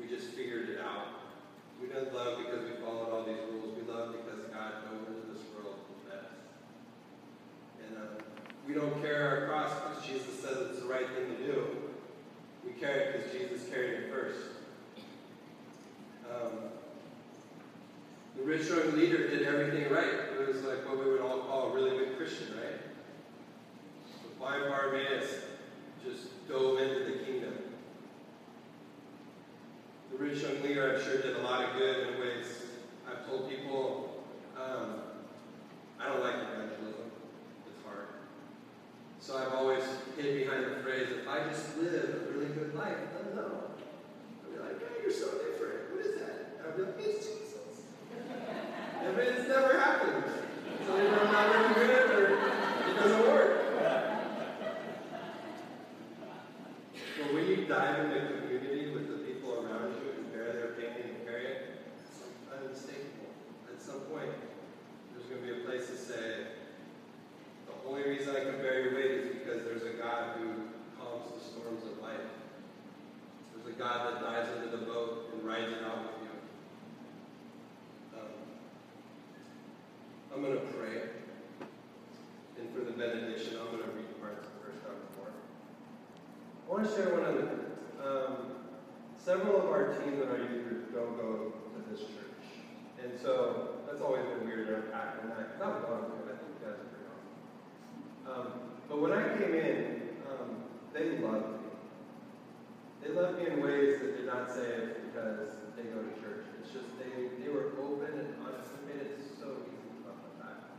we 0.00 0.08
just 0.08 0.34
figured 0.34 0.70
it 0.70 0.80
out. 0.80 1.14
Love 1.96 2.36
because 2.44 2.60
we 2.68 2.76
followed 2.84 3.10
all 3.10 3.24
these 3.24 3.40
rules. 3.50 3.74
We 3.74 3.90
love 3.90 4.12
because 4.12 4.44
God 4.52 4.72
into 5.08 5.32
this 5.32 5.42
world 5.56 5.76
us. 6.12 6.26
And 7.88 7.96
um, 7.96 8.24
we 8.68 8.74
don't 8.74 9.00
carry 9.00 9.22
our 9.24 9.46
cross 9.46 9.72
because 9.80 10.06
Jesus 10.06 10.38
says 10.38 10.58
it's 10.70 10.80
the 10.80 10.86
right 10.86 11.06
thing 11.08 11.34
to 11.34 11.46
do. 11.46 11.64
We 12.66 12.72
carry 12.72 13.00
it 13.00 13.24
because 13.24 13.32
Jesus 13.32 13.68
carried 13.70 13.92
it 13.94 14.12
first. 14.12 14.40
Um, 16.30 16.58
the 18.36 18.42
rich 18.42 18.68
young 18.68 18.94
leader 18.94 19.28
did 19.28 19.46
everything 19.46 19.90
right. 19.90 20.12
It 20.38 20.48
was 20.48 20.62
like 20.64 20.86
what 20.86 21.02
we 21.02 21.10
would 21.10 21.22
all 21.22 21.40
call 21.40 21.70
a 21.70 21.74
really 21.74 21.96
good 21.96 22.18
Christian, 22.18 22.48
right? 22.56 22.78
But 24.22 24.38
blind 24.38 24.64
Bartimaeus 24.68 25.30
just 26.04 26.46
dove 26.46 26.78
into 26.78 27.10
the 27.10 27.24
kingdom. 27.24 27.54
The 30.12 30.18
rich 30.18 30.42
young 30.42 30.62
leader, 30.62 30.94
I'm 30.94 31.02
sure, 31.16 31.32
did 31.32 31.40
a 31.40 31.44
lot 31.44 31.64
of 31.64 31.76
good 31.76 32.08
in 32.08 32.20
ways. 32.20 32.62
I've 33.08 33.26
told 33.26 33.48
people, 33.48 34.24
um, 34.56 35.00
I 36.00 36.08
don't 36.08 36.20
like 36.20 36.34
evangelism. 36.34 37.10
It's 37.66 37.84
hard. 37.84 38.08
So 39.20 39.36
I've 39.36 39.54
always 39.54 39.82
hid 40.16 40.44
behind 40.44 40.64
the 40.64 40.82
phrase, 40.82 41.08
if 41.10 41.28
I 41.28 41.48
just 41.48 41.78
live 41.78 42.28
a 42.28 42.32
really 42.32 42.52
good 42.54 42.74
life, 42.74 42.96
let 43.14 43.24
them 43.24 43.36
know. 43.36 43.70
I'll 44.44 44.52
be 44.52 44.58
like, 44.58 44.80
yeah, 44.80 45.02
you're 45.02 45.12
so 45.12 45.26
different. 45.38 45.92
What 45.92 46.04
is 46.04 46.20
that? 46.20 46.60
I'll 46.64 46.76
be 46.76 46.82
like, 46.82 46.94
it's 46.98 47.26
Jesus. 47.26 47.86
and 49.02 49.18
it's 49.18 49.48
never 49.48 49.78
happened. 49.78 50.24
So 50.86 50.96
either 50.96 51.20
I'm 51.20 51.32
not 51.32 51.54
really 51.54 51.74
good 51.74 52.10
or 52.10 52.24
it 52.90 52.94
doesn't 52.96 53.20
work. 53.22 53.66
But 57.18 57.32
when 57.32 57.46
you 57.48 57.64
dive 57.64 58.04
into 58.04 58.38
community 58.38 58.92
with 58.92 59.08
the 59.08 59.24
people 59.24 59.64
around 59.64 59.96
you 59.98 60.12
and 60.14 60.32
bear 60.32 60.52
their 60.52 60.76
pain 60.76 61.00
and 61.00 61.24
carry 61.24 61.46
it, 61.46 61.80
it's 61.96 62.28
unmistakable. 62.52 63.32
At 63.72 63.80
some 63.80 64.00
point, 64.12 64.30
there's 65.10 65.24
going 65.26 65.40
to 65.40 65.46
be 65.48 65.62
a 65.62 65.64
place 65.64 65.88
to 65.88 65.96
say, 65.96 66.52
the 67.66 67.88
only 67.88 68.04
reason 68.04 68.36
I 68.36 68.44
can 68.44 68.60
bear 68.60 68.84
your 68.84 68.94
weight 68.94 69.10
is 69.10 69.28
because 69.32 69.64
there's 69.64 69.82
a 69.82 69.96
God 69.96 70.36
who 70.36 70.68
calms 71.00 71.32
the 71.32 71.40
storms 71.40 71.82
of 71.88 71.98
life. 72.04 72.28
There's 73.50 73.64
a 73.64 73.65
God 73.78 74.14
that 74.14 74.22
dives 74.22 74.48
into 74.56 74.74
the 74.74 74.84
boat 74.84 75.30
and 75.34 75.44
rides 75.44 75.70
it 75.70 75.84
out 75.84 75.98
with 76.00 76.16
you. 76.22 76.32
Um, 78.18 78.32
I'm 80.34 80.42
going 80.42 80.54
to 80.54 80.72
pray. 80.72 81.02
And 82.58 82.72
for 82.72 82.80
the 82.80 82.92
benediction, 82.92 83.58
I'm 83.60 83.76
going 83.76 83.84
to 83.84 83.90
read 83.90 84.18
parts 84.20 84.46
of 84.46 84.52
First 84.64 84.80
John 84.82 84.96
4. 85.16 85.28
I 85.28 86.72
want 86.72 86.88
to 86.88 86.96
share 86.96 87.12
one 87.12 87.24
other 87.24 87.42
thing. 87.42 87.64
Um, 88.00 88.36
several 89.22 89.60
of 89.60 89.66
our 89.66 89.92
teens 89.92 90.22
in 90.22 90.28
our 90.28 90.38
youth 90.38 90.64
group 90.64 90.94
don't 90.94 91.16
go 91.18 91.52
to 91.76 91.90
this 91.90 92.00
church. 92.00 92.48
And 93.02 93.12
so 93.20 93.76
that's 93.86 94.00
always 94.00 94.24
been 94.24 94.46
weird 94.46 94.68
to 94.68 94.76
unpack 94.76 95.20
that. 95.20 95.60
Not 95.60 95.82
to 95.82 95.92
it. 95.92 96.08
I 96.24 96.36
think 96.40 96.64
are 96.64 96.80
pretty 96.80 97.04
awesome. 98.24 98.40
Um, 98.40 98.52
but 98.88 99.02
when 99.02 99.12
I 99.12 99.36
came 99.36 99.54
in, 99.54 100.00
um, 100.32 100.64
they 100.94 101.18
loved. 101.18 101.55
They 103.06 103.14
loved 103.14 103.38
me 103.38 103.46
in 103.46 103.62
ways 103.62 104.02
that 104.02 104.18
did 104.18 104.26
not 104.26 104.50
say 104.50 104.66
it 104.66 104.98
because 105.06 105.54
they 105.78 105.86
go 105.94 106.02
to 106.02 106.10
church. 106.18 106.42
It's 106.58 106.74
just 106.74 106.90
they, 106.98 107.30
they 107.38 107.46
were 107.54 107.78
open 107.78 108.10
and 108.10 108.34
honest 108.42 108.74
and 108.74 108.82
made 108.82 108.98
it 108.98 109.22
so 109.38 109.62
easy 109.62 109.94
to 109.94 110.10
love 110.10 110.18
back. 110.42 110.74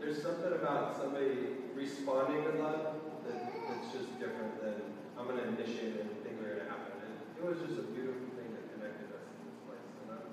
There's 0.00 0.24
something 0.24 0.48
about 0.56 0.96
somebody 0.96 1.60
responding 1.76 2.48
to 2.48 2.56
love 2.56 3.04
that, 3.28 3.36
that's 3.68 3.92
just 3.92 4.16
different 4.16 4.56
than 4.64 4.80
I'm 5.20 5.28
going 5.28 5.44
to 5.44 5.48
initiate 5.52 6.00
it 6.00 6.08
and 6.08 6.16
things 6.24 6.40
are 6.40 6.56
going 6.56 6.64
to 6.64 6.72
happen. 6.72 6.96
And 6.96 7.12
it 7.36 7.44
was 7.44 7.60
just 7.60 7.76
a 7.76 7.84
beautiful 7.92 8.24
thing 8.40 8.48
that 8.56 8.64
connected 8.72 9.12
us 9.12 9.28
in 9.28 9.44
this 9.44 9.60
place. 9.68 9.84
And 10.08 10.08
I'm 10.08 10.24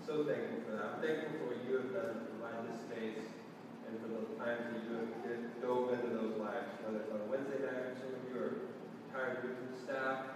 so 0.00 0.24
thankful 0.24 0.64
for 0.64 0.80
that. 0.80 0.96
I'm 0.96 1.00
thankful 1.04 1.44
for 1.44 1.52
what 1.52 1.60
you 1.60 1.76
have 1.76 1.92
done 1.92 2.24
to 2.24 2.26
provide 2.40 2.64
this 2.72 2.80
space 2.88 3.20
and 3.84 4.00
for 4.00 4.08
the 4.16 4.24
times 4.40 4.64
that 4.64 4.80
you 4.80 4.96
have 4.96 5.12
dove 5.60 5.92
into 5.92 6.08
those 6.16 6.40
lives, 6.40 6.72
whether 6.88 7.04
it's 7.04 7.12
on 7.12 7.20
a 7.20 7.28
Wednesday 7.28 7.60
night 7.60 7.92
or 7.92 7.92
some 8.00 8.16
of 8.16 8.24
you 8.32 8.36
are 8.40 8.56
of 9.32 9.80
staff, 9.84 10.35